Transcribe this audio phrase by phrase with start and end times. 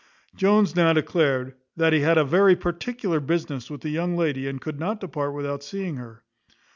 [0.35, 4.79] Jones now declared, "that he had very particular business with the young lady, and could
[4.79, 6.23] not depart without seeing her."